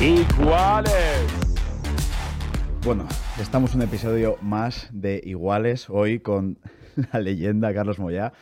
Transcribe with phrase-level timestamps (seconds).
[0.00, 1.24] Iguales.
[2.84, 3.06] Bueno,
[3.40, 6.58] estamos en un episodio más de Iguales, hoy con
[7.12, 8.32] la leyenda Carlos Moyá.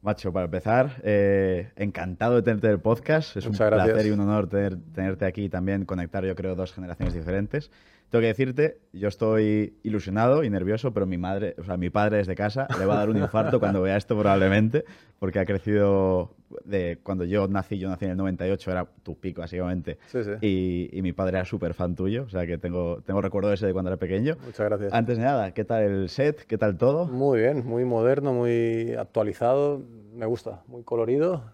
[0.00, 3.36] Macho, para empezar, eh, encantado de tenerte en el podcast.
[3.36, 3.92] Es Muchas un gracias.
[3.94, 7.70] placer y un honor tener- tenerte aquí y también conectar, yo creo, dos generaciones diferentes.
[8.12, 12.18] Tengo que decirte, yo estoy ilusionado y nervioso, pero mi madre, o sea, mi padre
[12.18, 14.84] desde casa le va a dar un infarto cuando vea esto probablemente,
[15.18, 16.34] porque ha crecido
[16.66, 20.30] de cuando yo nací, yo nací en el 98, era tu pico básicamente, Sí, sí.
[20.42, 23.64] y, y mi padre era súper fan tuyo, o sea que tengo, tengo recuerdo ese
[23.66, 24.36] de cuando era pequeño.
[24.44, 24.92] Muchas gracias.
[24.92, 26.44] Antes de nada, ¿qué tal el set?
[26.44, 27.06] ¿Qué tal todo?
[27.06, 29.80] Muy bien, muy moderno, muy actualizado.
[30.14, 31.44] Me gusta, muy colorido.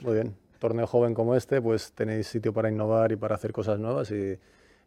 [0.00, 0.34] Muy bien.
[0.58, 4.36] Torneo joven como este, pues tenéis sitio para innovar y para hacer cosas nuevas y,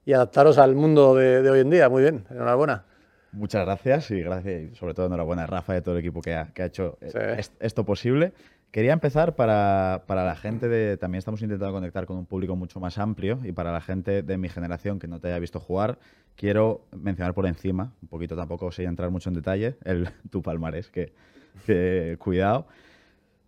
[0.05, 1.89] y adaptaros al mundo de, de hoy en día.
[1.89, 2.83] Muy bien, enhorabuena.
[3.31, 6.21] Muchas gracias y gracias y sobre todo enhorabuena a Rafa y a todo el equipo
[6.21, 7.17] que ha, que ha hecho eh, Sí.
[7.39, 8.31] est- esto posible.
[8.71, 10.97] Quería empezar para, para la gente de...
[10.97, 14.37] También estamos intentando conectar con un público mucho más amplio y para la gente de
[14.37, 15.99] mi generación que no te haya visto jugar,
[16.35, 20.89] quiero mencionar por encima, un poquito tampoco sé entrar mucho en detalle, el, tu palmarés,
[20.89, 21.13] que,
[21.67, 22.65] que cuidado.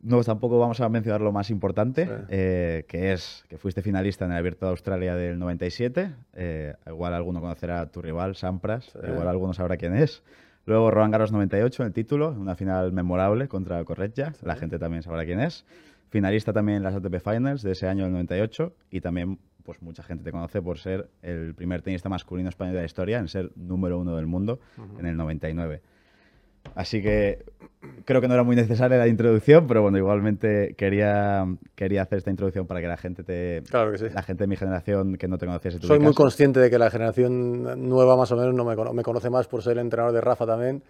[0.06, 4.32] No, tampoco vamos a mencionar lo más importante, eh, que es que fuiste finalista en
[4.32, 6.12] el Abierto de Australia del 97.
[6.34, 9.00] eh, igual alguno conocerá a tu rival, Sampras, Sí.
[9.08, 10.22] igual alguno sabrá quién es.
[10.68, 15.02] Luego Roland Garros 98 en el título, una final memorable contra Corretja, la gente también
[15.02, 15.66] sabrá quién es.
[16.10, 20.04] Finalista también en las ATP Finals de ese año, el 98, y también pues mucha
[20.04, 23.52] gente te conoce por ser el primer tenista masculino español de la historia en ser
[23.56, 24.60] número uno del mundo
[25.00, 25.82] en el 99.
[26.74, 27.44] Así que
[28.06, 32.32] creo que no era muy necesaria la introducción, pero bueno, igualmente quería, quería hacer esta
[32.32, 34.06] introducción para que la gente te, Claro que sí.
[34.14, 36.90] la gente de mi generación que no te conociese Soy muy consciente de que la
[36.90, 40.14] generación nueva, más o menos, no me, cono- me conoce más por ser el entrenador
[40.14, 40.82] de Rafa también.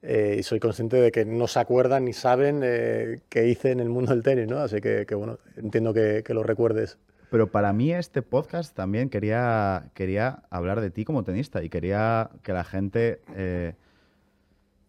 [0.00, 3.80] eh, y soy consciente de que no se acuerdan ni saben eh, qué hice en
[3.80, 4.58] el mundo del tenis, ¿no?
[4.58, 6.98] Así que, que, bueno, entiendo que, que lo recuerdes.
[7.30, 12.30] Pero para mí este podcast también quería, quería hablar de ti como tenista y quería
[12.44, 13.74] que la gente eh,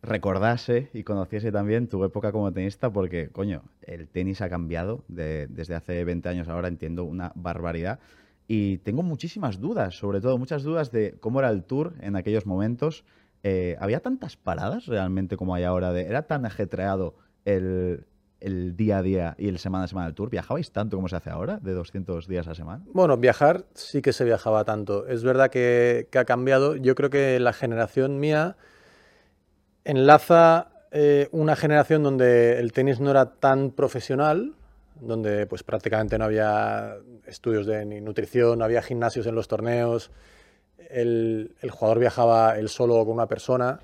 [0.01, 5.47] recordase y conociese también tu época como tenista porque, coño, el tenis ha cambiado de-
[5.47, 7.99] desde hace 20 años ahora, entiendo, una barbaridad.
[8.47, 12.45] Y tengo muchísimas dudas, sobre todo muchas dudas de cómo era el tour en aquellos
[12.45, 13.03] momentos.
[13.43, 15.91] Eh, ¿Había tantas paradas realmente como hay ahora?
[15.93, 18.05] De, ¿Era tan ajetreado el,
[18.39, 20.29] el día a día y el semana a semana del tour?
[20.31, 22.83] ¿Viajabais tanto como se hace ahora, de 200 días a semana?
[22.91, 25.05] Bueno, viajar sí que se viajaba tanto.
[25.07, 26.75] Es verdad que, que ha cambiado.
[26.75, 28.57] Yo creo que la generación mía
[29.89, 34.53] enlaza eh, una generación donde el tenis no era tan profesional,
[35.01, 36.95] donde pues prácticamente no había
[37.25, 40.11] estudios de ni nutrición, no había gimnasios en los torneos,
[40.89, 43.79] el, jugador viajaba él solo o con una persona.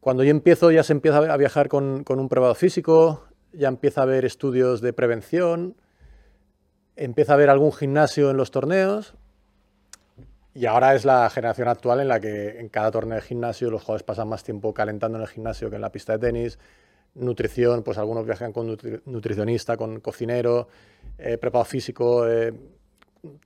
[0.00, 4.02] Cuando yo empiezo ya se empieza a viajar con, con un preparado físico, ya empieza
[4.02, 5.76] a haber estudios de prevención,
[6.94, 9.14] empieza a haber algún gimnasio en los torneos
[10.54, 13.82] y ahora es la generación actual en la que en cada torneo de gimnasio los
[13.82, 16.58] jugadores pasan más tiempo calentando en el gimnasio que en la pista de tenis.
[17.14, 20.68] Nutrición, pues algunos viajan con nutri- nutricionista, con cocinero,
[21.18, 22.52] eh, preparado físico, eh,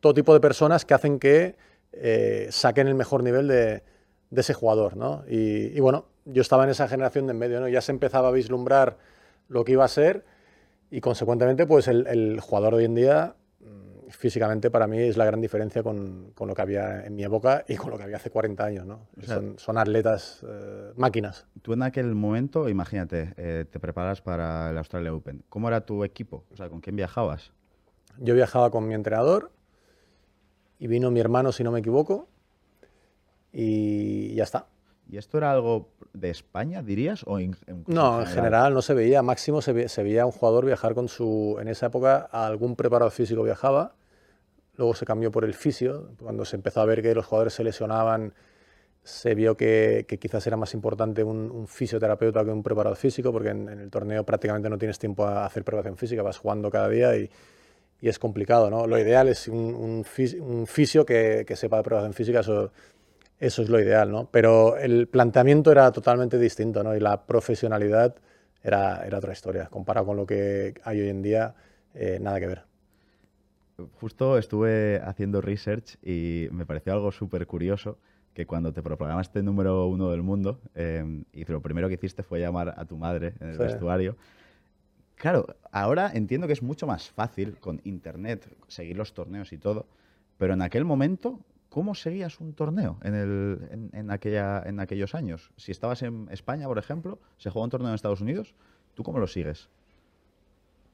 [0.01, 1.57] todo tipo de personas que hacen que
[1.93, 3.83] eh, saquen el mejor nivel de,
[4.35, 4.97] ese jugador.
[4.97, 5.25] ¿no?
[5.29, 7.69] Y, bueno, yo estaba en esa generación de en medio, ¿no?
[7.69, 8.99] ya se empezaba a vislumbrar
[9.49, 10.25] lo que iba a ser
[10.91, 13.35] y consecuentemente pues el, el jugador de hoy en día
[14.11, 17.65] físicamente para mí es la gran diferencia con, con lo que había en mi época
[17.67, 18.87] y con lo que había hace 40 años.
[18.87, 19.09] ¿no?
[19.19, 21.47] O sea- son, son atletas, eh, máquinas.
[21.63, 25.43] Tú en aquel momento, imagínate, eh, te preparas para el Australia Open.
[25.49, 26.45] ¿Cómo era tu equipo?
[26.53, 27.53] O sea, ¿con quién viajabas?
[28.19, 29.51] Yo viajaba con mi entrenador
[30.79, 32.29] y vino mi hermano, si no me equivoco,
[33.53, 34.67] y ya está.
[35.09, 35.91] ¿Y esto era algo
[36.21, 37.23] de España, dirías?
[37.27, 37.39] O
[37.87, 39.23] No, en general no se veía.
[39.23, 41.57] Máximo se, ve- se veía un jugador viajar con su.
[41.61, 43.95] En esa época, algún preparador físico viajaba.
[44.77, 46.11] Luego se cambió por el fisio.
[46.23, 48.35] Cuando se empezó a ver que los jugadores se lesionaban,
[49.03, 53.33] se vio que, que quizás era más importante un, un fisioterapeuta que un preparador físico,
[53.33, 56.71] porque en, en el torneo prácticamente no tienes tiempo a hacer preparación física, vas jugando
[56.71, 57.31] cada día y,
[58.01, 58.69] y es complicado.
[58.69, 58.87] ¿no?
[58.87, 62.73] Lo ideal es un, un, fis- un fisio que, que sepa de preparación física, eso,
[63.39, 64.29] eso es lo ideal, ¿no?
[64.31, 66.97] Pero el planteamiento era totalmente distinto, ¿no?
[66.97, 68.17] Y la profesionalidad
[68.63, 69.67] era, era otra historia.
[69.67, 71.55] Comparado con lo que hay hoy en día,
[71.95, 72.63] eh, nada que ver.
[74.01, 77.99] Justo estuve haciendo research y me pareció algo súper curioso
[78.33, 82.41] que cuando te proclamaste número uno del mundo, eh, y lo primero que hiciste fue
[82.41, 83.63] llamar a tu madre en el Sí.
[83.63, 84.17] vestuario.
[85.15, 89.87] Claro, ahora entiendo que es mucho más fácil con internet seguir los torneos y todo,
[90.37, 91.41] pero en aquel momento,
[91.77, 95.51] ¿cómo seguías un torneo en, el, en, en aquella, en aquellos años?
[95.59, 98.55] Si estabas en España, por ejemplo, se juega un torneo en Estados Unidos,
[98.95, 99.69] ¿tú cómo lo sigues?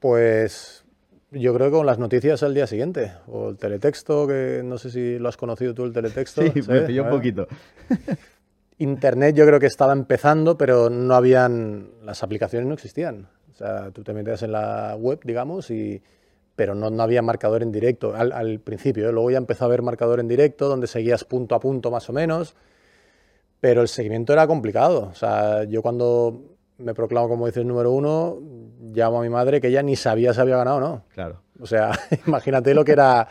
[0.01, 0.83] Pues
[1.31, 4.91] Yo creo que con las noticias al día siguiente, o el teletexto, que no sé
[4.91, 6.41] si lo has conocido tú el teletexto.
[6.53, 7.47] Sí, me pilló un poquito.
[8.77, 13.29] Internet yo creo que estaba empezando, pero no habían, las aplicaciones no existían.
[13.53, 16.03] O sea, tú te metías en la web, digamos, y,
[16.55, 19.09] pero no, no había marcador en directo al, al principio.
[19.09, 19.11] ¿eh?
[19.11, 22.13] Luego ya empezó a haber marcador en directo, donde seguías punto a punto más o
[22.13, 22.55] menos,
[23.59, 25.09] pero el seguimiento era complicado.
[25.11, 28.39] O sea, yo cuando me proclamo como dices número uno,
[28.93, 31.05] llamo a mi madre que ella ni sabía si había ganado o no.
[31.13, 31.41] Claro.
[31.59, 31.91] O sea,
[32.27, 33.27] imagínate lo que era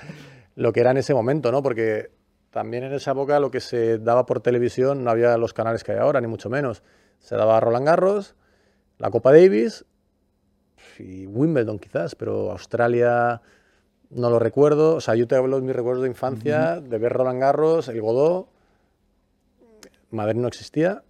[0.54, 1.62] lo que era en ese momento, ¿no?
[1.62, 2.10] Porque
[2.50, 5.92] también en esa época lo que se daba por televisión no había los canales que
[5.92, 6.82] hay ahora, ni mucho menos.
[7.18, 8.34] Se daba Roland Garros,
[8.98, 9.84] la Copa Davis
[11.00, 13.40] y Wimbledon quizás, pero Australia
[14.10, 14.96] no lo recuerdo.
[14.96, 18.00] O sea, yo te hablo de mis recuerdos de infancia, de ver Roland Garros, el
[18.00, 18.48] Godó,
[20.10, 21.02] Madrid no existía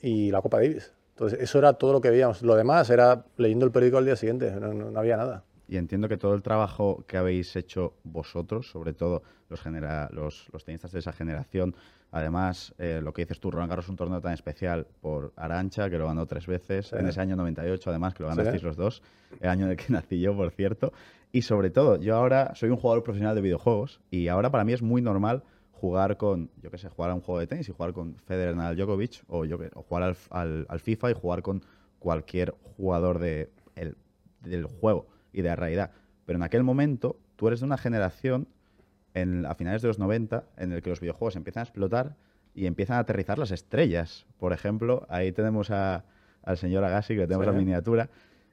[0.00, 0.92] y la Copa Davis.
[1.10, 2.42] Entonces, eso era todo lo que veíamos.
[2.42, 5.44] Lo demás era leyendo el periódico al día siguiente, no, no- no había nada.
[5.72, 10.46] Y entiendo que todo el trabajo que habéis hecho vosotros, sobre todo los, genera- los,
[10.52, 11.74] los tenistas de esa generación,
[12.10, 15.88] además, eh, lo que dices tú, Roland Garros es un torneo tan especial por Arancha,
[15.88, 16.96] que lo ganó tres veces, Sí.
[16.96, 18.36] en ese año 98, además, que lo Sí.
[18.36, 19.02] ganasteis los dos,
[19.40, 20.92] el año en el que nací yo, por cierto.
[21.32, 24.74] Y sobre todo, yo ahora soy un jugador profesional de videojuegos y ahora para mí
[24.74, 27.72] es muy normal jugar con, yo qué sé, jugar a un juego de tenis y
[27.72, 31.14] jugar con Federer, Nadal, Djokovic, o, yo qué- o jugar al, al- al FIFA y
[31.14, 31.62] jugar con
[31.98, 33.96] cualquier jugador de, el-
[34.42, 35.90] del juego y de la realidad.
[36.26, 38.48] Pero en aquel momento, tú eres de una generación,
[39.14, 42.16] en, a finales de los 90, en el que los videojuegos empiezan a explotar
[42.54, 44.26] y empiezan a aterrizar las estrellas.
[44.38, 46.04] Por ejemplo, ahí tenemos a-
[46.42, 47.52] al señor Agassi, que tenemos Sí.
[47.52, 48.08] la miniatura,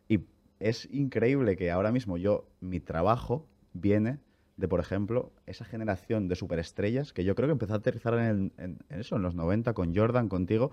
[0.08, 0.20] y
[0.60, 4.20] es increíble que ahora mismo yo, mi trabajo viene
[4.58, 8.20] de, por ejemplo, esa generación de superestrellas que yo creo que empezó a aterrizar en,
[8.20, 10.72] el- en- en eso, en los 90, con Jordan, contigo,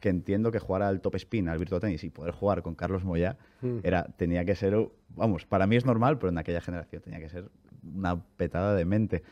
[0.00, 3.04] que entiendo que jugar al top spin, al virtual tenis y poder jugar con Carlos
[3.04, 3.78] Moyá Mm.
[3.84, 7.28] era, tenía que ser, vamos, para mí es normal, pero en aquella generación tenía que
[7.28, 7.50] ser
[7.82, 9.22] una petada de mente.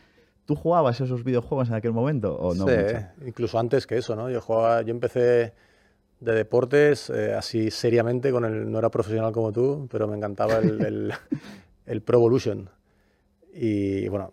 [0.45, 3.07] ¿Tú jugabas esos videojuegos en aquel momento o no sí, mucho?
[3.27, 4.31] incluso antes que eso, ¿no?
[4.31, 5.55] Yo jugaba, yo empecé
[6.21, 10.59] de deportes eh, así seriamente, con el, no era profesional como tú, pero me encantaba
[10.59, 11.13] el, el,
[11.87, 12.71] el Pro Evolution.
[13.53, 14.33] Y bueno,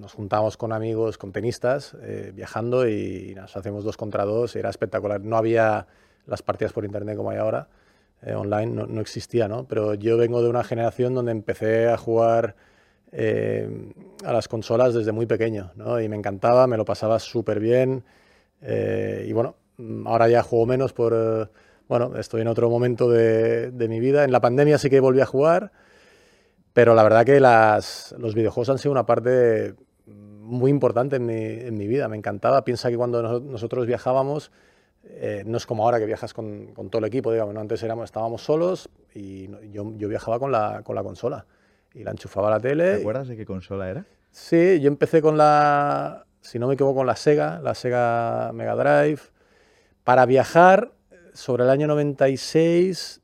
[0.00, 4.58] nos juntábamos con amigos, con tenistas, eh, viajando y nos hacemos dos contra dos, y
[4.58, 5.20] era espectacular.
[5.20, 5.86] No había
[6.26, 7.68] las partidas por internet como hay ahora,
[8.22, 9.64] eh, online, no, no existía, ¿no?
[9.66, 12.56] Pero yo vengo de una generación donde empecé a jugar
[13.12, 13.92] eh,
[14.24, 16.00] a las consolas desde muy pequeño, ¿no?
[16.00, 18.04] Y me encantaba, me lo pasaba súper bien.
[18.62, 19.56] eh, y bueno,
[20.06, 21.50] ahora ya juego menos por...
[21.88, 24.24] bueno, estoy en otro momento de, de mi vida.
[24.24, 25.72] En la pandemia sí que volví a jugar,
[26.72, 29.74] pero la verdad que las, los videojuegos han sido una parte
[30.06, 32.08] muy importante en mi, en mi vida.
[32.08, 32.64] Me encantaba.
[32.64, 34.50] Piensa que cuando nos- nosotros viajábamos,
[35.04, 37.54] eh, no es como ahora que viajas con, con todo el equipo, digamos.
[37.54, 37.60] ¿no?
[37.60, 41.46] Antes éramos, estábamos solos y no- yo, yo viajaba con la, con la consola
[41.94, 42.94] y la enchufaba a la tele.
[42.96, 44.04] ¿Te acuerdas de qué consola era?
[44.30, 48.74] Sí, yo empecé con la, si no me equivoco, con la Sega, la Sega Mega
[48.76, 49.20] Drive.
[50.04, 50.92] Para viajar,
[51.34, 53.20] sobre el año 96,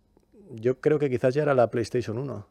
[0.54, 2.46] yo creo que quizás ya era la PlayStation 1.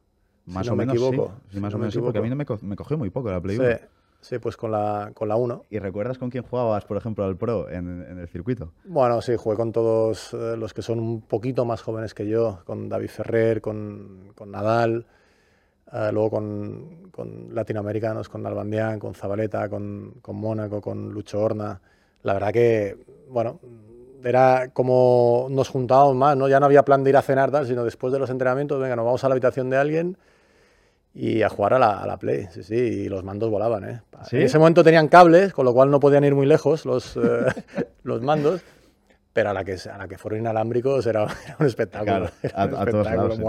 [0.46, 1.50] si Más no o me menos, equivoco, sí.
[1.50, 2.76] Sí, si más no o me menos sí, porque a mí no me, co- me
[2.76, 3.78] cogió muy poco la Play Sí, 1.
[4.26, 5.66] Sí, pues con la, con la 1.
[5.70, 8.72] ¿Y recuerdas con quién jugabas, por ejemplo, al Pro en, en el circuito?
[8.84, 12.60] Bueno, sí, jugué con todos eh, los que son un poquito más jóvenes que yo,
[12.66, 15.06] con David Ferrer, con, con Nadal,
[15.94, 21.80] eh, luego con, con latinoamericanos, con Nalbandián, con Zabaleta, con, con Mónaco, con Lucho Horna.
[22.24, 22.98] La verdad que,
[23.30, 23.60] bueno,
[24.24, 26.48] era como nos juntábamos más, ¿no?
[26.48, 28.96] Ya no había plan de ir a cenar, tal, sino después de los entrenamientos, venga,
[28.96, 30.18] nos vamos a la habitación de alguien
[31.18, 34.02] y a jugar a la, a la Play, sí, sí, y los mandos volaban, ¿eh?
[34.30, 34.36] ¿Sí?
[34.36, 37.46] En ese momento tenían cables, con lo cual no podían ir muy lejos los, eh,
[38.04, 38.62] los mandos,
[39.32, 42.12] pero a la que, a la que fueron inalámbricos era, era un espectáculo.
[42.12, 43.42] Claro, era a- un a todos espectáculo, lados, sí.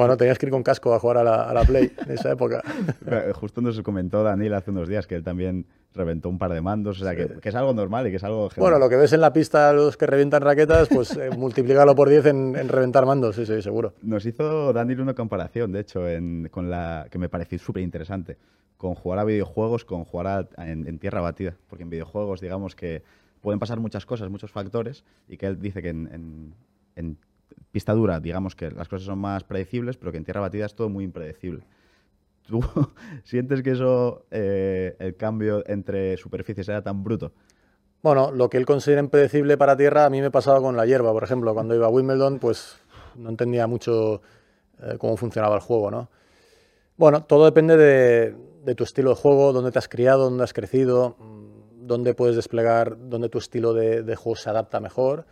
[0.00, 2.32] Bueno, tenías que ir con casco a jugar a la, a la Play en esa
[2.32, 2.62] época.
[3.34, 7.00] Justo nos comentó Daniel hace unos días que él también reventó un par de mandos,
[7.00, 8.80] o sea, que, que es algo normal y que es algo Bueno, general.
[8.80, 11.30] lo que ves en la pista los que revientan raquetas, pues eh,
[11.96, 13.92] por 10 en, en reventar mandos, sí, sí, seguro.
[14.02, 18.36] Nos hizo Daniel una comparación, de hecho, en- con la que me pareció súper interesante,
[18.76, 22.76] con jugar a videojuegos, con jugar a- en, en tierra batida, porque en videojuegos, digamos
[22.76, 23.02] que
[23.40, 26.54] pueden pasar muchas cosas, muchos factores, y que él dice que en, en-
[26.96, 27.16] en
[27.70, 30.74] pista dura, digamos que las cosas son más predecibles, pero que en tierra batida es
[30.74, 31.64] todo muy impredecible.
[32.46, 32.62] ¿Tú
[33.24, 37.32] sientes que eso, eh, el cambio entre superficies era tan bruto?
[38.02, 41.12] Bueno, lo que él considera impredecible para tierra, a mí me pasaba con la hierba,
[41.12, 41.52] por ejemplo.
[41.52, 42.78] Cuando iba a Wimbledon, pues
[43.14, 44.22] no entendía mucho
[44.82, 46.08] eh, cómo funcionaba el juego, ¿no?
[46.96, 51.16] Bueno, todo depende de, tu estilo de juego, dónde te has criado, dónde has crecido,
[51.18, 55.26] mm, dónde puedes desplegar, dónde tu estilo de juego se adapta mejor.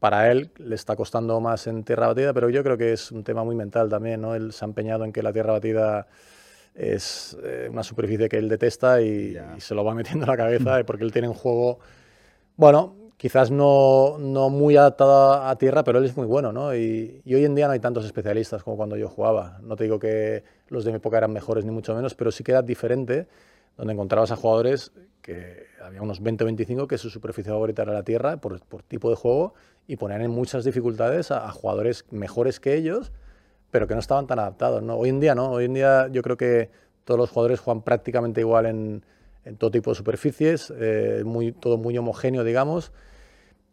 [0.00, 3.22] Para él le está costando más en tierra batida, pero yo creo que es un
[3.22, 4.34] tema muy mental también, ¿no?
[4.34, 6.08] Él se ha empeñado en que la tierra batida
[6.74, 10.36] es eh, una superficie que él detesta y, y, se lo va metiendo en la
[10.36, 11.80] cabeza porque él tiene un juego,
[12.56, 16.74] bueno, quizás no, no, muy adaptado a tierra, pero él es muy bueno, ¿no?
[16.74, 19.58] Y, y, hoy en día no hay tantos especialistas como cuando yo jugaba.
[19.62, 22.42] No te digo que los de mi época eran mejores ni mucho menos, pero sí
[22.42, 23.26] que era diferente,
[23.76, 27.92] donde encontrabas a jugadores que había unos 20 o 25 que su superficie favorita era
[27.92, 29.54] la tierra por, tipo de juego
[29.86, 33.12] y ponían en muchas dificultades a, a, jugadores mejores que ellos,
[33.70, 34.96] pero que no estaban tan adaptados, ¿no?
[34.96, 36.70] Hoy en día no, hoy en día yo creo que
[37.04, 39.02] todos los jugadores juegan prácticamente igual en,
[39.58, 41.24] todo tipo de superficies, eh,
[41.58, 42.92] todo muy homogéneo, digamos,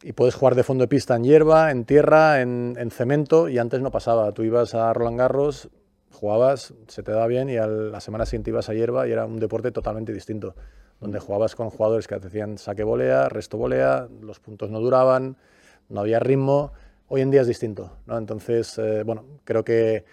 [0.01, 3.58] y puedes jugar de fondo de pista en hierba, en tierra, en, en, cemento, y
[3.58, 4.32] antes no pasaba.
[4.32, 5.70] Tú ibas a Roland Garros,
[6.12, 9.26] jugabas, se te daba bien, y a la semana siguiente ibas a hierba y era
[9.26, 10.56] un deporte totalmente distinto,
[11.00, 15.38] donde jugabas con jugadores que te hacían saque volea, resto volea, los puntos no duraban,
[15.90, 16.74] no había ritmo.
[17.08, 18.18] Hoy en día es distinto, ¿no?
[18.18, 20.04] Entonces, eh, bueno, creo que,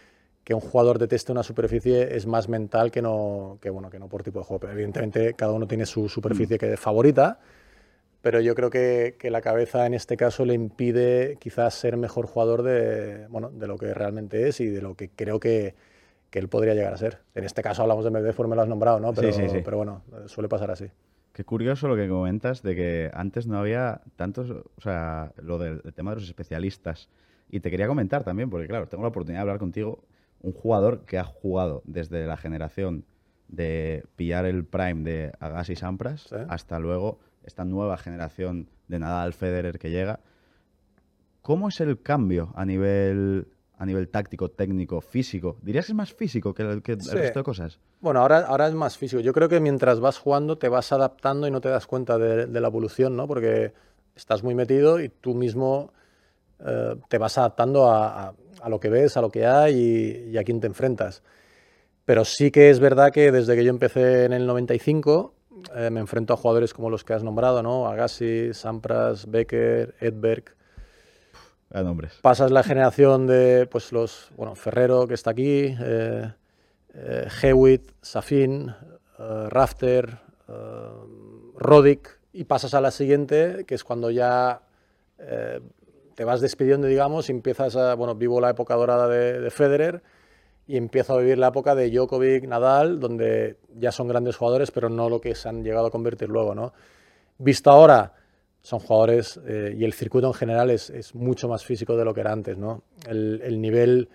[0.45, 4.09] que un jugador deteste una superficie es más mental que no, que, bueno, que no
[4.09, 4.61] por tipo de juego.
[4.61, 7.41] Pero evidentemente cada uno tiene su superficie que favorita,
[8.25, 12.25] pero yo creo que, que, la cabeza en este caso le impide quizás ser mejor
[12.25, 15.75] jugador de, bueno, de lo que realmente es y de lo que creo que,
[16.31, 17.19] que él podría llegar a ser.
[17.35, 19.13] En este caso hablamos de Medvedev, me lo has nombrado, ¿no?
[19.13, 19.59] Pero, sí, sí, sí.
[19.63, 20.87] pero bueno, suele pasar así.
[21.35, 25.83] Qué curioso lo que comentas de que antes no había tantos, o sea, lo del
[25.93, 27.11] tema de los especialistas.
[27.51, 30.03] Y te quería comentar también, porque claro, tengo la oportunidad de hablar contigo,
[30.41, 33.05] un jugador que ha jugado desde la generación
[33.49, 39.79] de pillar el prime de Agassi Sampras hasta luego esta nueva generación de Nadal, Federer
[39.79, 40.21] que llega.
[41.43, 43.47] ¿Cómo es el cambio a nivel,
[43.77, 45.59] a nivel táctico, técnico, físico?
[45.63, 47.11] ¿Dirías que es más físico que, el, que Sí.
[47.13, 47.79] el resto de cosas?
[48.01, 49.21] Bueno, ahora, ahora es más físico.
[49.21, 52.47] Yo creo que mientras vas jugando te vas adaptando y no te das cuenta de,
[52.47, 53.27] de la evolución, ¿no?
[53.29, 53.73] Porque
[54.17, 55.93] estás muy metido y tú mismo
[56.65, 60.31] eh, te vas adaptando a, a- a lo que ves, a lo que hay y,
[60.31, 61.23] y a quién te enfrentas.
[62.07, 65.35] Pero sí que es verdad que desde que yo empecé en el 95
[65.75, 67.87] eh, me enfrento a jugadores como los que has nombrado, ¿no?
[67.87, 70.45] Agassi, Sampras, Becker, Edberg.
[71.73, 72.19] A nombres.
[72.23, 76.33] Pasas la generación de pues los bueno Ferrero que está aquí, eh,
[76.95, 78.73] eh, Hewitt, Safin,
[79.19, 80.19] Rafter,
[81.57, 84.61] Roddick y pasas a la siguiente que es cuando ya
[86.15, 90.03] te vas despidiendo digamos y empiezas a bueno vivo la época dorada de, de Federer
[90.67, 94.89] y empiezo a vivir la época de Djokovic, Nadal, donde ya son grandes jugadores pero
[94.89, 96.73] no lo que se han llegado a convertir luego, ¿no?
[97.39, 98.15] Visto ahora
[98.65, 102.23] son jugadores eh, y el circuito en general es, mucho más físico de lo que
[102.23, 102.83] era antes, ¿no?
[103.07, 104.09] El, el, nivel,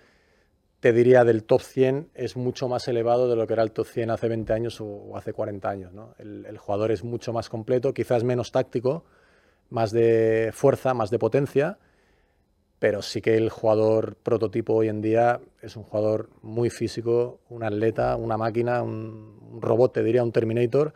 [0.80, 3.86] te diría, del top 100 es mucho más elevado de lo que era el top
[3.86, 6.16] 100 hace 20 años o, hace 40 años, ¿no?
[6.18, 9.04] El, jugador es mucho más completo, quizás menos táctico,
[9.68, 11.78] más de fuerza, más de potencia,
[12.80, 17.62] pero sí que el jugador prototipo hoy en día es un jugador muy físico, un
[17.62, 20.94] atleta, una máquina, un, robot, te diría, un Terminator,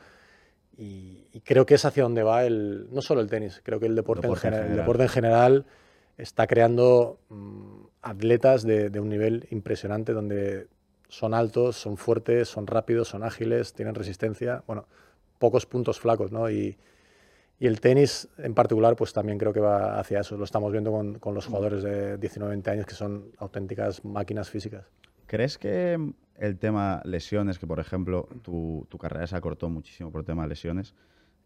[0.78, 3.86] y, y, creo que es hacia donde va el, no solo el tenis, creo que
[3.86, 4.70] el deporte, deporte en, general, en, general.
[4.70, 5.66] El deporte en general
[6.16, 10.68] está creando mmm, atletas de, de, un nivel impresionante donde
[11.08, 14.86] son altos, son fuertes, son rápidos, son ágiles, tienen resistencia, bueno,
[15.38, 16.50] pocos puntos flacos, ¿no?
[16.50, 16.78] Y,
[17.58, 20.36] y el tenis en particular, pues también creo que va hacia eso.
[20.36, 24.50] Lo estamos viendo con, con los jugadores de 19, 20 años que son auténticas máquinas
[24.50, 24.84] físicas.
[25.26, 25.98] ¿Crees que
[26.36, 30.42] el tema lesiones, que por ejemplo tu, tu, carrera se acortó muchísimo por el tema
[30.42, 30.94] de lesiones,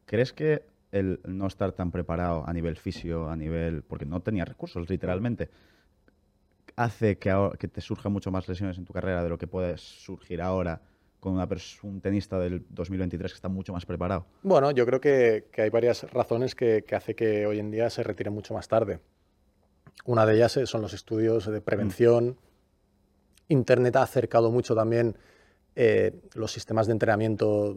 [0.06, 3.82] ¿crees que el no estar tan preparado a nivel fisio, a nivel.
[3.82, 5.50] porque no tenía recursos literalmente,
[6.76, 9.46] hace que, ahora, que te surjan mucho más lesiones en tu carrera de lo que
[9.46, 10.80] puede surgir ahora
[11.20, 11.48] con una
[11.82, 14.26] un tenista del 2023 que está mucho más preparado?
[14.42, 17.90] Bueno, yo creo que, que hay varias razones que, que, hace que hoy en día
[17.90, 19.00] se retire mucho más tarde.
[20.04, 22.28] Una de ellas son los estudios de prevención.
[22.28, 23.52] Mm.
[23.52, 25.16] Internet ha acercado mucho también
[25.80, 27.76] eh, los sistemas de entrenamiento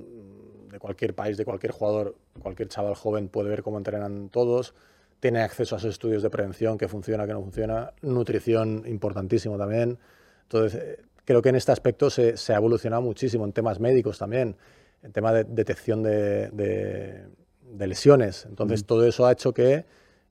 [0.71, 4.73] de cualquier país, de cualquier jugador, cualquier chaval joven puede ver cómo entrenan todos,
[5.19, 9.99] tiene acceso a esos estudios de prevención, qué funciona, qué no funciona, nutrición importantísimo también.
[10.43, 14.17] Entonces, eh, creo que en este aspecto se, se, ha evolucionado muchísimo en temas médicos
[14.17, 14.55] también,
[15.03, 17.25] en tema de detección de, de,
[17.61, 18.45] de lesiones.
[18.45, 19.85] Entonces, todo eso ha hecho que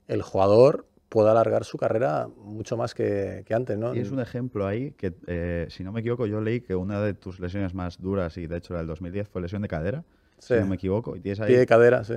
[0.09, 3.77] el jugador pueda alargar su carrera mucho más que, que antes.
[3.77, 3.95] ¿no?
[3.95, 7.03] Y es un ejemplo ahí que, eh, si no me equivoco, yo leí que una
[7.03, 10.05] de tus lesiones más duras, y de hecho la del 2010, fue lesión de cadera,
[10.39, 10.55] sí.
[10.55, 11.17] si no me equivoco.
[11.17, 12.15] Y tienes ahí Pie de cadera, sí.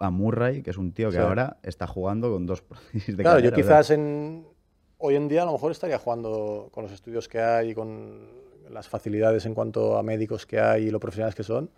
[0.00, 1.22] A Murray, que es un tío que sí.
[1.22, 3.56] ahora está jugando con dos prótesis de claro, cadera.
[3.56, 4.44] yo quizás en,
[5.04, 8.28] hoy en día a lo mejor estaría jugando con los estudios que hay y con
[8.70, 11.70] las facilidades en cuanto a médicos que hay y lo profesionales que son.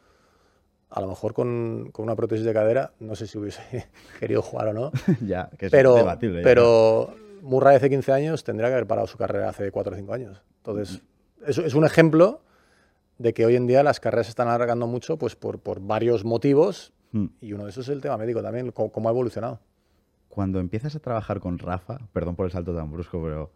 [0.91, 3.89] a lo mejor con, con, una prótesis de cadera, no sé si hubiese
[4.21, 4.93] querido jugar o no.
[5.27, 6.39] ya, que es pero, debatible.
[6.39, 6.45] ya.
[6.45, 10.13] Pero Murray hace 15 años tendría que haber parado su carrera hace 4 o 5
[10.13, 10.43] años.
[10.59, 11.03] Entonces,
[11.47, 12.41] es, es un ejemplo
[13.19, 16.25] de que hoy en día las carreras se están alargando mucho pues, por, por varios
[16.25, 17.27] motivos Hmm.
[17.41, 19.61] y uno de esos es el tema médico también, cómo, cómo ha evolucionado.
[20.29, 23.51] Cuando empiezas a trabajar con Rafa, perdón por el salto tan brusco, pero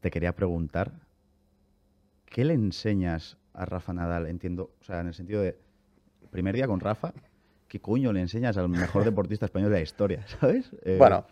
[0.00, 0.92] te quería preguntar,
[2.26, 4.26] ¿qué le enseñas a Rafa Nadal?
[4.26, 5.56] Entiendo, o sea, en el sentido de,
[6.30, 7.12] primer día con Rafa,
[7.68, 10.70] ¿qué coño le enseñas al mejor deportista español de la historia, ¿sabes?
[10.82, 11.24] Eh, Bueno,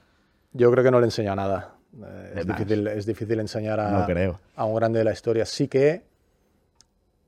[0.53, 1.75] yo creo que no le enseña nada.
[2.03, 4.41] Eh, es, difícil, es difícil enseñar a, No creo.
[4.57, 5.45] a un grande de la historia.
[5.45, 6.05] Sí que,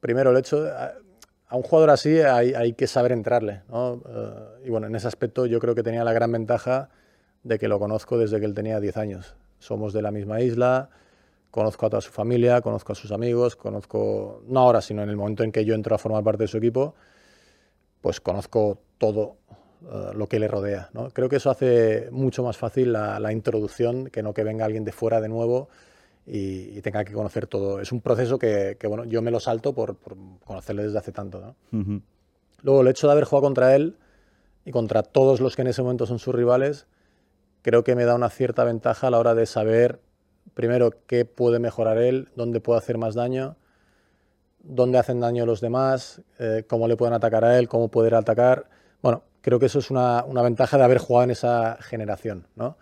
[0.01, 0.95] primero, el hecho, de- a,
[1.49, 3.63] a un jugador así hay, hay que saber entrarle.
[3.69, 4.01] ¿no?
[4.09, 6.89] Eh, y bueno, en ese aspecto yo creo que tenía la gran ventaja
[7.45, 9.35] de que lo conozco desde que él tenía 10 años.
[9.59, 10.91] Somos de la misma isla,
[11.51, 15.17] conozco a toda su familia, conozco a sus amigos, conozco, no ahora, sino en el
[15.17, 16.95] momento en que yo entro a formar parte de su equipo,
[18.01, 19.37] pues conozco todo
[19.83, 20.91] eh, lo que le rodea.
[20.93, 21.11] ¿no?
[21.11, 24.85] Creo que eso hace mucho más fácil la, la introducción que no que venga alguien
[24.85, 25.69] de fuera de nuevo
[26.27, 27.81] y, y tenga que conocer todo.
[27.81, 31.13] Es un proceso que, que, bueno, yo me lo salto por, por conocerle desde hace
[31.13, 31.55] tanto.
[32.63, 33.97] Luego, el hecho de haber jugado contra él
[34.65, 36.87] y contra todos los que en ese momento son sus rivales,
[37.65, 39.99] creo que me da una cierta ventaja a la hora de saber,
[40.53, 43.57] primero, qué puede mejorar él, dónde puede hacer más daño,
[44.63, 48.69] dónde hacen daño los demás, eh, cómo le pueden atacar a él, cómo poder atacar.
[49.01, 52.77] Bueno, creo que eso es una, una ventaja de haber jugado en esa generación, ¿no?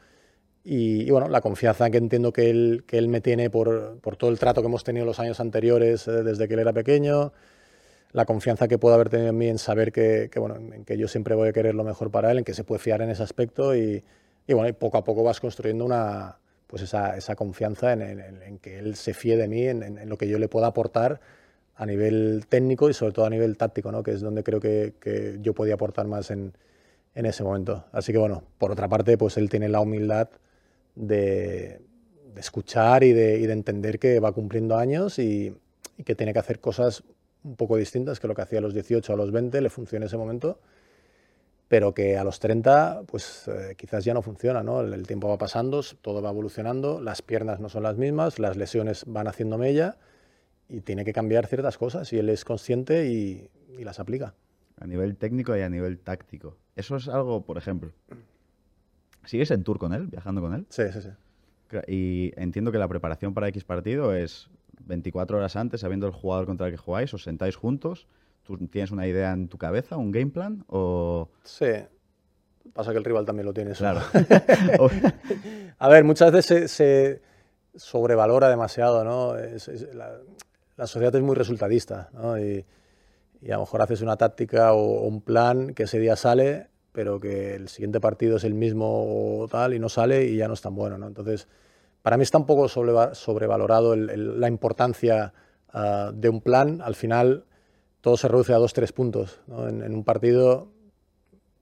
[0.64, 4.16] Y, y, bueno, la confianza que entiendo que él, que él me tiene por, por
[4.16, 7.32] todo el trato que hemos tenido los años anteriores, eh, desde que él era pequeño,
[8.10, 10.98] la confianza que puede haber tenido en mí en saber que, que, bueno, en que
[10.98, 13.10] yo siempre voy a querer lo mejor para él, en que se puede fiar en
[13.10, 14.02] ese aspecto y,
[14.46, 18.58] y bueno, y poco a poco vas construyendo una, pues esa, esa confianza en, en-
[18.58, 21.20] que él se fíe de mí, en, lo que yo le pueda aportar
[21.76, 24.02] a nivel técnico y sobre todo a nivel táctico, ¿no?
[24.02, 26.54] que es donde creo que, que yo podía aportar más en,
[27.14, 27.84] ese momento.
[27.92, 30.30] Así que bueno, por otra parte, pues él tiene la humildad
[30.94, 31.82] de,
[32.36, 35.54] escuchar y de, entender que va cumpliendo años y,
[36.06, 37.04] que tiene que hacer cosas
[37.44, 40.06] un poco distintas que lo que hacía a los 18 a los 20, le funciona
[40.06, 40.58] ese momento,
[41.72, 44.82] pero que a los 30 pues eh, quizás ya no funciona, ¿no?
[44.82, 48.58] El, el tiempo va pasando, todo va evolucionando, las piernas no son las mismas, las
[48.58, 49.96] lesiones van haciendo mella
[50.68, 54.34] y tiene que cambiar ciertas cosas y él es consciente y, y las aplica.
[54.80, 56.58] A nivel técnico y a nivel táctico.
[56.76, 57.90] Eso es algo, por ejemplo.
[59.24, 60.66] ¿Sigues en tour con él, viajando con él?
[60.68, 61.08] Sí, sí, sí.
[61.88, 64.50] Y entiendo que la preparación para X partido es
[64.84, 68.08] 24 horas antes, sabiendo el jugador contra el que jugáis, os sentáis juntos,
[68.42, 71.28] tú tienes una idea en tu cabeza, un game plan, o...
[71.44, 71.66] Sí.
[72.72, 73.72] Pasa que el rival también lo tiene.
[73.72, 73.80] eso.
[73.80, 74.00] Claro.
[75.78, 77.22] A ver, muchas veces se, se
[77.74, 79.36] sobrevalora demasiado, ¿no?
[79.36, 80.18] Es- es- la,
[80.76, 82.38] la sociedad es muy resultadista, ¿no?
[82.38, 82.64] Y,
[83.40, 86.68] y a lo mejor haces una táctica o, o un plan que ese día sale,
[86.92, 90.46] pero que el siguiente partido es el mismo o tal y no sale y ya
[90.48, 91.06] no es tan bueno, ¿no?
[91.08, 91.48] Entonces,
[92.02, 95.32] para mí está un poco sobreva- sobrevalorado el- el- la importancia
[95.72, 96.80] ah, de un plan.
[96.82, 97.44] Al final,
[98.02, 99.66] todo se reduce a dos, tres puntos, ¿no?
[99.66, 100.68] En, en un partido,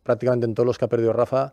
[0.02, 1.52] prácticamente en todos los que ha perdido Rafa,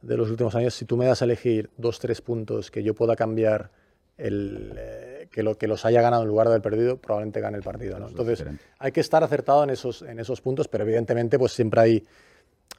[0.00, 2.94] de los últimos años, si tú me das a elegir dos, tres puntos que yo
[2.94, 3.70] pueda cambiar,
[4.18, 7.56] el, eh, que, lo, que los haya ganado en lugar de haber perdido, probablemente gane
[7.56, 7.96] el partido.
[7.96, 8.44] Entonces,
[8.78, 12.06] hay que estar acertado en esos, en esos puntos, pero evidentemente pues siempre hay,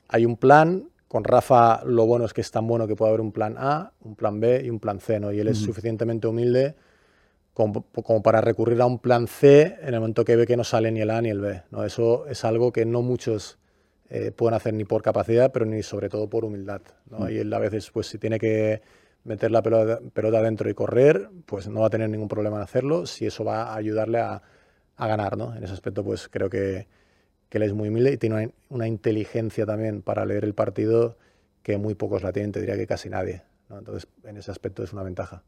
[0.10, 0.90] hay un plan.
[1.08, 3.92] Con Rafa lo bueno es que es tan bueno que puede haber un plan A,
[4.02, 5.32] un plan B y un plan C, ¿no?
[5.32, 6.76] Y él es suficientemente humilde
[7.54, 10.64] como, como para recurrir a un plan C en el momento que ve que no
[10.64, 11.84] sale ni el A ni el B, ¿no?
[11.84, 13.60] Eso es algo que no muchos
[14.10, 17.20] eh, pueden hacer ni por capacidad, pero ni sobre todo por humildad, ¿no?
[17.20, 17.30] Mm.
[17.30, 18.82] Y él a veces, pues si tiene que
[19.24, 22.64] meter la pelota, pelota adentro y correr, pues no va a tener ningún problema en
[22.64, 24.42] hacerlo, si eso va a ayudarle a,
[24.98, 25.56] a ganar, ¿no?
[25.56, 26.88] En ese aspecto, pues creo que,
[27.50, 31.18] que él es muy humilde y tiene una, una inteligencia también para leer el partido
[31.62, 33.78] que muy pocos la tienen, te diría que casi nadie, ¿no?
[33.80, 35.44] Entonces, en ese aspecto es una ventaja.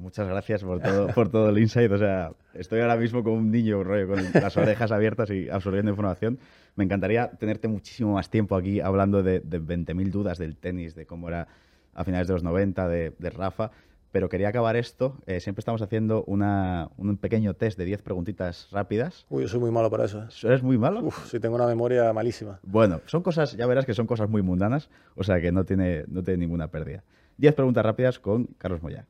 [0.00, 1.92] Muchas gracias por todo, por todo el insight.
[1.92, 5.90] O sea, estoy ahora mismo como un niño, rollo, con las orejas abiertas y absorbiendo
[5.90, 6.38] información.
[6.74, 11.04] Me encantaría tenerte muchísimo más tiempo aquí hablando de, de 20.000 dudas del tenis, de
[11.04, 11.48] cómo era
[11.92, 13.70] a finales de los 90, de, de Rafa.
[14.12, 15.18] Pero quería acabar esto.
[15.26, 19.26] eh, siempre estamos haciendo una, un pequeño test de 10 preguntitas rápidas.
[19.28, 20.22] Uy, yo soy muy malo para eso.
[20.22, 20.28] ¿eh?
[20.44, 21.00] ¿Eres muy malo?
[21.04, 22.58] Uf, si tengo una memoria malísima.
[22.64, 26.04] Bueno, son cosas, ya verás que son cosas muy mundanas, o sea que no tiene,
[26.08, 27.04] no tiene ninguna pérdida.
[27.36, 29.04] 10 preguntas rápidas con Carlos Moya.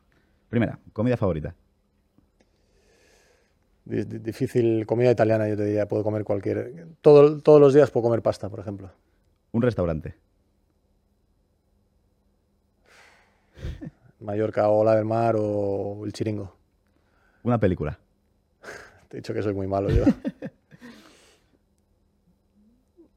[0.50, 1.54] Primera, comida favorita.
[3.84, 6.86] Di- di- Difícil comida italiana, yo te diría, puedo comer cualquier.
[7.00, 8.90] Todo, todos los días puedo comer pasta, por ejemplo.
[9.52, 10.14] Un restaurante.
[14.20, 16.54] Mallorca o la del mar o el chiringo.
[17.42, 17.98] Una película.
[19.08, 20.04] Te he dicho que soy muy malo yo.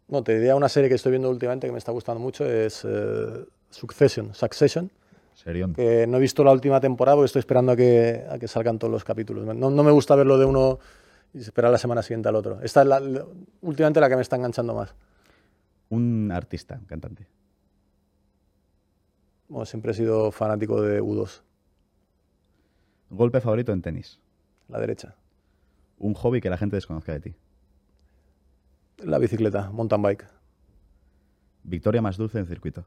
[0.10, 2.84] No, te diría una serie que estoy viendo últimamente que me está gustando mucho, es
[2.88, 4.91] eh, Succession, Succession.
[5.44, 5.74] Serión.
[5.74, 8.80] Que no he visto la última temporada porque estoy esperando a que, a que salgan
[8.80, 9.46] todos los capítulos.
[9.46, 10.80] No, no me gusta verlo de uno
[11.34, 12.60] y esperar la semana siguiente al otro.
[12.62, 13.26] Esta es la, la-
[13.62, 14.96] últimamente la que me está enganchando más.
[15.90, 17.28] Un artista, un cantante.
[19.50, 21.42] Bueno, siempre he sido fanático de U2,
[23.10, 24.20] Golpe favorito en tenis.
[24.70, 25.16] la derecha.
[26.00, 27.36] Un hobby que la gente desconozca de ti.
[28.98, 30.26] La bicicleta, mountain bike.
[31.64, 32.86] Victoria más dulce en circuito.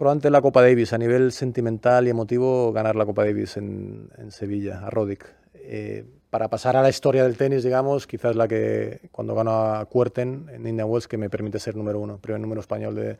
[0.00, 4.30] Probablemente la Copa Davis, a nivel sentimental y emotivo, ganar la Copa Davis en, en
[4.30, 5.26] Sevilla, a Rodic.
[5.52, 9.84] Eh, para pasar a la historia del tenis, digamos, quizás la que cuando gano a
[9.84, 13.18] Kuerten en Indian Wells, que me permite ser número uno, primer número español de,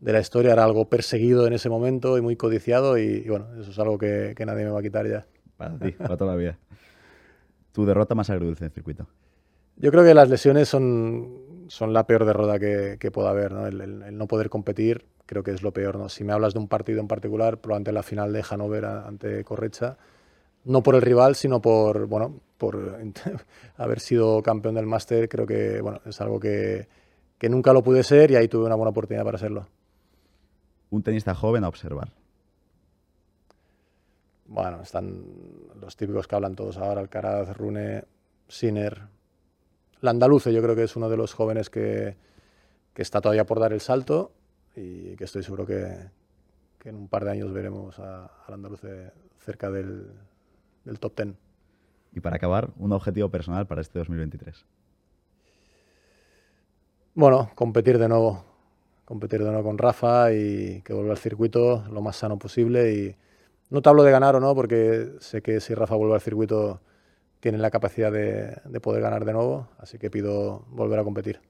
[0.00, 3.48] de la historia, era algo perseguido en ese momento y muy codiciado y, y bueno,
[3.60, 5.26] eso es algo que, que nadie me va a quitar ya.
[5.58, 6.56] Para ti, para toda la vida.
[7.72, 9.06] Tu derrota más agridulce en circuito.
[9.76, 13.66] Yo creo que las lesiones son, son la peor derrota que, que pueda haber, ¿no?
[13.66, 16.08] El, el- el no poder competir creo que es lo peor, ¿no?
[16.08, 19.98] Si me hablas de un partido en particular, probablemente la final de Hannover ante Correcha,
[20.64, 22.98] no por el rival, sino por, bueno, por
[23.76, 26.88] haber sido campeón del máster, creo que, bueno, es algo que,
[27.36, 29.68] que nunca lo pude ser y ahí tuve una buena oportunidad para serlo.
[30.88, 32.10] Un tenista joven a observar.
[34.46, 35.26] Bueno, están
[35.78, 38.04] los típicos que hablan todos ahora, Alcaraz, Rune,
[38.48, 39.02] Sinner.
[40.00, 42.16] Landaluce yo creo que es uno de los jóvenes que,
[42.94, 44.32] que está todavía por dar el salto
[44.78, 46.10] y que estoy seguro que,
[46.78, 50.12] que en un par de años veremos a, al Andaluce cerca del,
[50.84, 51.36] del top ten.
[52.12, 54.64] Y para acabar, un objetivo personal para este 2023.
[57.14, 58.44] Bueno, competir de nuevo,
[59.04, 63.16] competir de nuevo con Rafa y que vuelva al circuito lo más sano posible y
[63.70, 66.80] no te hablo de ganar o no porque sé que si Rafa vuelve al circuito
[67.40, 71.40] tiene la capacidad de, de poder ganar de nuevo, así que pido volver a competir,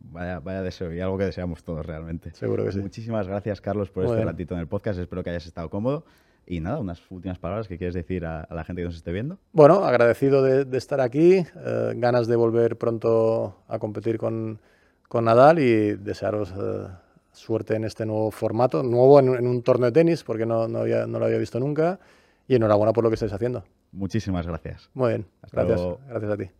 [0.00, 2.30] Vaya, vaya deseo y algo que deseamos todos realmente.
[2.32, 2.78] seguro que sí.
[2.80, 4.28] Muchísimas gracias, Carlos, por Muy este bien.
[4.28, 4.98] ratito en el podcast.
[4.98, 6.04] Espero que hayas estado cómodo.
[6.48, 9.10] Y nada, unas últimas palabras que quieres decir a, a la gente que nos esté
[9.10, 9.38] viendo.
[9.52, 14.60] Bueno, agradecido de, de estar aquí, eh, ganas de volver pronto a competir con,
[15.08, 16.86] con Nadal y desearos eh,
[17.32, 20.78] suerte en este nuevo formato, nuevo en, en un torneo de tenis porque no, no,
[20.80, 21.98] había- no lo había visto nunca
[22.46, 23.64] y enhorabuena por lo que estáis haciendo.
[23.90, 24.88] Muchísimas gracias.
[24.94, 26.00] Muy bien, Hasta gracias, luego.
[26.08, 26.50] gracias a ti.